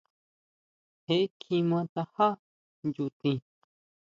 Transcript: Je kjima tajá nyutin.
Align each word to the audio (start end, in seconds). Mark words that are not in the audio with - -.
Je 1.05 1.17
kjima 1.39 1.79
tajá 1.93 2.27
nyutin. 2.91 3.39